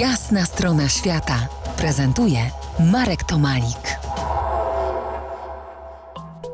Jasna 0.00 0.44
strona 0.44 0.88
świata 0.88 1.48
prezentuje 1.76 2.38
Marek 2.92 3.24
Tomalik. 3.24 3.98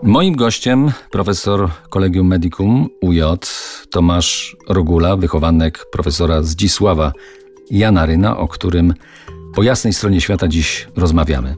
Moim 0.03 0.37
gościem 0.37 0.93
profesor 1.11 1.71
Kolegium 1.89 2.27
Medicum 2.27 2.89
UJ 3.01 3.23
Tomasz 3.91 4.57
Rogula, 4.69 5.17
wychowanek 5.17 5.87
profesora 5.93 6.43
Zdzisława 6.43 7.13
Janaryna, 7.71 8.37
o 8.37 8.49
którym 8.49 8.95
po 9.55 9.63
jasnej 9.63 9.93
stronie 9.93 10.21
świata 10.21 10.49
dziś 10.49 10.89
rozmawiamy. 10.97 11.57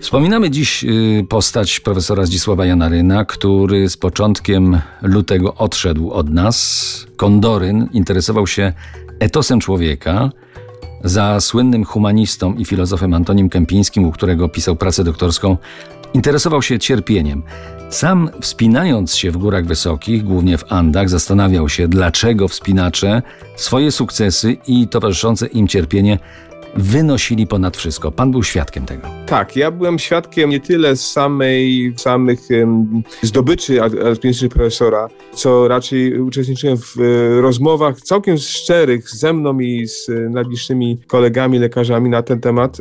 Wspominamy 0.00 0.50
dziś 0.50 0.84
y, 0.84 1.26
postać 1.28 1.80
profesora 1.80 2.26
Zdzisława 2.26 2.66
Janaryna, 2.66 3.24
który 3.24 3.88
z 3.88 3.96
początkiem 3.96 4.80
lutego 5.02 5.54
odszedł 5.54 6.10
od 6.10 6.30
nas. 6.30 7.06
Kondoryn 7.16 7.88
interesował 7.92 8.46
się 8.46 8.72
etosem 9.20 9.60
człowieka, 9.60 10.30
za 11.04 11.40
słynnym 11.40 11.84
humanistą 11.84 12.54
i 12.54 12.64
filozofem 12.64 13.14
Antonim 13.14 13.48
Kępińskim, 13.48 14.04
u 14.04 14.12
którego 14.12 14.48
pisał 14.48 14.76
pracę 14.76 15.04
doktorską, 15.04 15.56
interesował 16.14 16.62
się 16.62 16.78
cierpieniem. 16.78 17.42
Sam 17.90 18.30
wspinając 18.40 19.14
się 19.14 19.30
w 19.30 19.36
górach 19.36 19.66
wysokich, 19.66 20.24
głównie 20.24 20.58
w 20.58 20.72
Andach, 20.72 21.08
zastanawiał 21.08 21.68
się, 21.68 21.88
dlaczego 21.88 22.48
wspinacze 22.48 23.22
swoje 23.56 23.90
sukcesy 23.90 24.56
i 24.66 24.88
towarzyszące 24.88 25.46
im 25.46 25.68
cierpienie 25.68 26.18
wynosili 26.76 27.46
ponad 27.46 27.76
wszystko. 27.76 28.12
Pan 28.12 28.30
był 28.30 28.42
świadkiem 28.42 28.86
tego. 28.86 29.08
Tak, 29.26 29.56
ja 29.56 29.70
byłem 29.70 29.98
świadkiem 29.98 30.50
nie 30.50 30.60
tyle 30.60 30.96
samej, 30.96 31.94
samych 31.96 32.40
um, 32.50 33.02
zdobyczy 33.22 33.82
alpinistycznych 33.82 34.52
profesora, 34.52 35.08
co 35.34 35.68
raczej 35.68 36.20
uczestniczyłem 36.20 36.76
w 36.76 36.96
e, 36.98 37.40
rozmowach 37.40 38.00
całkiem 38.00 38.38
szczerych 38.38 39.10
ze 39.10 39.32
mną 39.32 39.58
i 39.58 39.88
z 39.88 40.10
najbliższymi 40.30 40.98
kolegami, 41.06 41.58
lekarzami 41.58 42.10
na 42.10 42.22
ten 42.22 42.40
temat. 42.40 42.76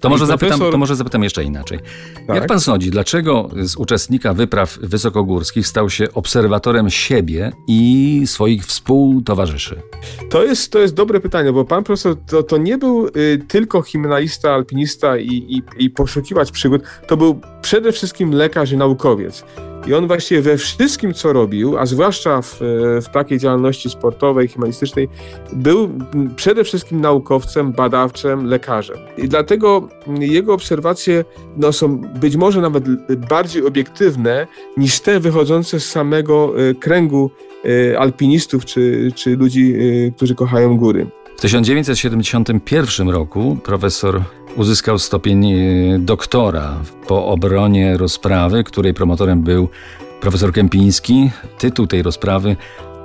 to, 0.00 0.08
może 0.08 0.26
profesor... 0.26 0.50
zapytam, 0.50 0.72
to 0.72 0.78
może 0.78 0.96
zapytam 0.96 1.22
jeszcze 1.22 1.44
inaczej. 1.44 1.78
Tak? 2.26 2.36
Jak 2.36 2.46
pan 2.46 2.60
sądzi, 2.60 2.90
dlaczego 2.90 3.50
z 3.62 3.76
uczestnika 3.76 4.34
wypraw 4.34 4.78
wysokogórskich 4.82 5.66
stał 5.66 5.90
się 5.90 6.12
obserwatorem 6.14 6.90
siebie 6.90 7.52
i 7.68 8.22
swoich 8.26 8.66
współtowarzyszy? 8.66 9.82
To 10.30 10.44
jest, 10.44 10.72
to 10.72 10.78
jest 10.78 10.94
dobre 10.94 11.20
pytanie, 11.20 11.52
bo 11.52 11.64
pan 11.64 11.84
profesor 11.84 12.16
to, 12.26 12.42
to 12.42 12.56
nie 12.56 12.78
był 12.78 13.06
y, 13.06 13.27
tylko 13.48 13.82
himnalista, 13.82 14.54
alpinista 14.54 15.18
i, 15.18 15.26
i, 15.28 15.84
i 15.84 15.90
poszukiwać 15.90 16.52
przygód, 16.52 16.82
to 17.06 17.16
był 17.16 17.40
przede 17.62 17.92
wszystkim 17.92 18.32
lekarz 18.32 18.72
i 18.72 18.76
naukowiec. 18.76 19.44
I 19.86 19.94
on 19.94 20.06
właściwie 20.06 20.42
we 20.42 20.56
wszystkim, 20.56 21.14
co 21.14 21.32
robił, 21.32 21.78
a 21.78 21.86
zwłaszcza 21.86 22.42
w, 22.42 22.58
w 23.02 23.08
takiej 23.12 23.38
działalności 23.38 23.90
sportowej, 23.90 24.48
humanistycznej, 24.48 25.08
był 25.52 25.90
przede 26.36 26.64
wszystkim 26.64 27.00
naukowcem, 27.00 27.72
badawczem, 27.72 28.46
lekarzem. 28.46 28.96
I 29.18 29.28
dlatego 29.28 29.88
jego 30.18 30.54
obserwacje 30.54 31.24
no, 31.56 31.72
są 31.72 31.98
być 31.98 32.36
może 32.36 32.60
nawet 32.60 32.84
bardziej 33.28 33.66
obiektywne 33.66 34.46
niż 34.76 35.00
te 35.00 35.20
wychodzące 35.20 35.80
z 35.80 35.90
samego 35.90 36.54
e, 36.56 36.74
kręgu 36.74 37.30
e, 37.64 37.98
alpinistów 37.98 38.64
czy, 38.64 39.12
czy 39.14 39.36
ludzi, 39.36 39.74
e, 39.74 40.10
którzy 40.10 40.34
kochają 40.34 40.76
góry. 40.76 41.06
W 41.38 41.40
1971 41.40 43.08
roku 43.08 43.56
profesor 43.64 44.22
uzyskał 44.56 44.98
stopień 44.98 45.52
e, 45.52 45.98
doktora 45.98 46.76
po 47.08 47.26
obronie 47.26 47.96
rozprawy, 47.96 48.64
której 48.64 48.94
promotorem 48.94 49.42
był 49.42 49.68
profesor 50.20 50.52
Kępiński. 50.52 51.30
Tytuł 51.58 51.86
tej 51.86 52.02
rozprawy 52.02 52.56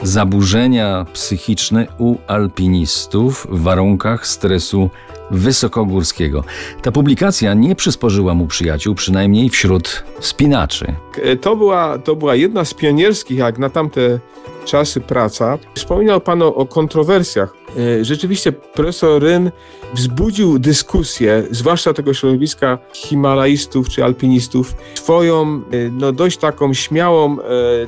Zaburzenia 0.03 1.05
psychiczne 1.13 1.87
u 1.97 2.15
alpinistów 2.27 3.47
w 3.49 3.61
warunkach 3.61 4.27
stresu 4.27 4.89
wysokogórskiego. 5.31 6.43
Ta 6.81 6.91
publikacja 6.91 7.53
nie 7.53 7.75
przysporzyła 7.75 8.33
mu 8.33 8.47
przyjaciół, 8.47 8.95
przynajmniej 8.95 9.49
wśród 9.49 10.03
wspinaczy. 10.19 10.85
E, 11.23 11.35
to 11.35 11.55
była, 11.55 11.97
to 11.97 12.15
była 12.15 12.35
jedna 12.35 12.65
z 12.65 12.73
pionierskich, 12.73 13.37
jak 13.37 13.59
na 13.59 13.69
tamte 13.69 14.19
czasy 14.65 15.01
praca. 15.01 15.57
Wspominał 15.75 16.21
Pan 16.21 16.41
o, 16.41 16.55
o 16.55 16.65
kontrowersjach. 16.65 17.53
E, 17.77 18.05
rzeczywiście 18.05 18.51
profesor 18.51 19.21
Ryn 19.21 19.51
wzbudził 19.93 20.59
dyskusję, 20.59 21.43
zwłaszcza 21.51 21.93
tego 21.93 22.13
środowiska 22.13 22.77
himalaistów 22.93 23.89
czy 23.89 24.03
alpinistów, 24.03 24.75
swoją 24.95 25.43
e, 25.43 25.61
no, 25.91 26.11
dość 26.11 26.37
taką 26.37 26.73
śmiałą 26.73 27.37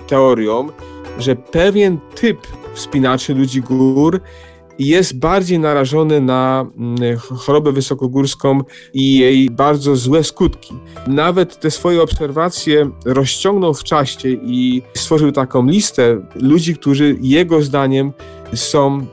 teorią, 0.08 0.70
że 1.20 1.36
pewien 1.36 2.00
typ 2.16 2.38
wspinaczy 2.74 3.34
ludzi 3.34 3.62
gór 3.62 4.22
jest 4.80 5.20
bardziej 5.20 5.60
narażony 5.60 6.22
na 6.22 6.66
mm, 6.78 7.18
chorobę 7.18 7.72
wysokogórską 7.72 8.62
i 8.94 9.18
jej 9.18 9.50
bardzo 9.50 9.96
złe 9.96 10.24
skutki. 10.24 10.74
Nawet 11.08 11.60
te 11.60 11.72
swoje 11.72 12.02
obserwacje 12.02 12.90
rozciągnął 13.06 13.74
w 13.74 13.84
czasie 13.84 14.30
i 14.30 14.82
stworzył 14.94 15.32
taką 15.32 15.66
listę 15.66 16.22
ludzi, 16.36 16.76
którzy 16.76 17.18
jego 17.22 17.62
zdaniem 17.62 18.14
są 18.54 19.06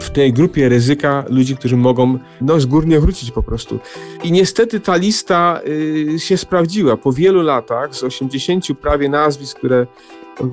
w 0.00 0.10
tej 0.10 0.32
grupie 0.32 0.68
ryzyka 0.68 1.24
ludzi, 1.28 1.56
którzy 1.56 1.76
mogą 1.76 2.18
no, 2.40 2.60
z 2.60 2.66
gór 2.66 2.86
nie 2.86 3.00
wrócić 3.00 3.30
po 3.30 3.42
prostu. 3.42 3.78
I 4.24 4.32
niestety 4.32 4.80
ta 4.80 4.96
lista 4.96 5.60
y, 6.14 6.18
się 6.18 6.36
sprawdziła. 6.36 6.96
Po 6.96 7.12
wielu 7.12 7.42
latach, 7.42 7.94
z 7.94 8.04
80 8.04 8.66
prawie 8.80 9.08
nazwisk, 9.08 9.58
które 9.58 9.86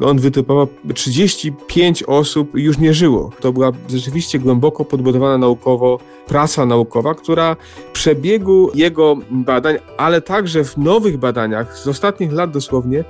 on 0.05 0.19
wytypował 0.19 0.67
35 0.93 2.03
osób 2.03 2.51
już 2.53 2.77
nie 2.77 2.93
żyło. 2.93 3.29
To 3.39 3.53
była 3.53 3.71
rzeczywiście 3.89 4.39
głęboko 4.39 4.85
podbudowana 4.85 5.37
naukowo 5.37 5.99
praca 6.27 6.65
naukowa, 6.65 7.15
która 7.15 7.55
w 7.89 7.91
przebiegu 7.91 8.71
jego 8.73 9.17
badań, 9.31 9.75
ale 9.97 10.21
także 10.21 10.63
w 10.63 10.77
nowych 10.77 11.17
badaniach 11.17 11.77
z 11.77 11.87
ostatnich 11.87 12.31
lat 12.31 12.51
dosłownie 12.51 13.03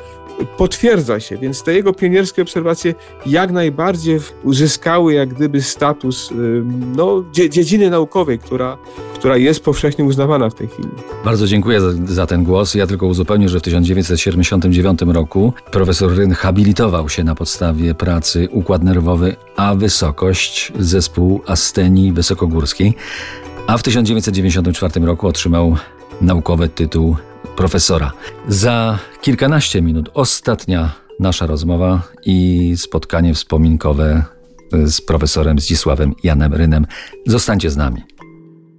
potwierdza 0.58 1.20
się, 1.20 1.38
więc 1.38 1.64
te 1.64 1.74
jego 1.74 1.94
pionierskie 1.94 2.42
obserwacje 2.42 2.94
jak 3.26 3.52
najbardziej 3.52 4.20
uzyskały 4.44 5.14
jak 5.14 5.30
gdyby 5.30 5.62
status 5.62 6.30
no, 6.96 7.24
dziedziny 7.32 7.90
naukowej, 7.90 8.40
która, 8.40 8.78
która 9.22 9.38
jest 9.38 9.64
powszechnie 9.64 10.06
uznawana 10.06 10.50
w 10.50 10.54
tej 10.54 10.68
chwili. 10.68 10.90
Bardzo 11.26 11.48
dziękuję 11.48 11.82
za, 11.82 11.92
za 12.06 12.28
ten 12.28 12.44
głos. 12.44 12.76
Ja 12.76 12.88
tylko 12.88 13.08
uzupełnię, 13.08 13.50
że 13.50 13.60
w 13.60 13.62
1979 13.62 15.00
roku 15.08 15.54
profesor 15.72 16.16
Ryn 16.16 16.34
habilitował 16.34 17.10
się 17.10 17.24
na 17.24 17.36
podstawie 17.36 17.96
pracy 17.96 18.48
Układ 18.52 18.84
Nerwowy 18.84 19.36
a 19.56 19.76
Wysokość, 19.76 20.74
zespół 20.80 21.42
Astenii 21.48 22.14
Wysokogórskiej, 22.14 22.96
a 23.68 23.78
w 23.78 23.84
1994 23.84 25.06
roku 25.06 25.28
otrzymał 25.28 25.76
naukowy 26.22 26.70
tytuł 26.70 27.16
profesora. 27.56 28.12
Za 28.48 29.00
kilkanaście 29.22 29.82
minut 29.82 30.10
ostatnia 30.14 30.90
nasza 31.20 31.46
rozmowa 31.46 32.02
i 32.26 32.74
spotkanie 32.78 33.34
wspominkowe 33.34 34.24
z 34.72 35.02
profesorem 35.02 35.60
Zdzisławem 35.60 36.14
Janem 36.24 36.54
Rynem. 36.54 36.86
Zostańcie 37.28 37.70
z 37.70 37.78
nami. 37.78 38.02